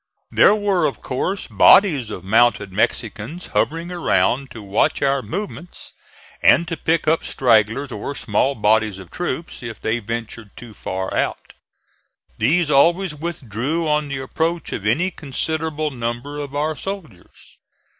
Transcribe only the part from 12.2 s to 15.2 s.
These always withdrew on the approach of any